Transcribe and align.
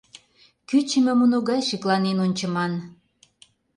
кӱчымӧ 0.69 1.13
муно 1.19 1.37
гай 1.49 1.61
шекланен 1.67 2.17
ончыман. 2.25 2.73